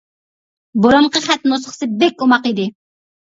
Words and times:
بۇرۇنقى 0.85 1.21
خەت 1.25 1.45
نۇسخىسى 1.51 1.89
بەك 2.05 2.25
ئوماق 2.27 2.47
ئىدى. 2.53 2.65